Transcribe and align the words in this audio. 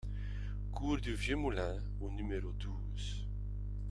Cours 0.71 0.97
du 0.97 1.13
Vieux 1.13 1.35
Moulin 1.35 1.77
au 1.99 2.09
numéro 2.09 2.51
douze 2.53 3.27